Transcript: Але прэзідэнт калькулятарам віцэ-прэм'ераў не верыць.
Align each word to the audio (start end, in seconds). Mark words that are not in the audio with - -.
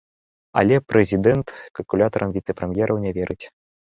Але 0.59 0.77
прэзідэнт 0.93 1.47
калькулятарам 1.79 2.33
віцэ-прэм'ераў 2.39 2.97
не 3.05 3.11
верыць. 3.19 3.39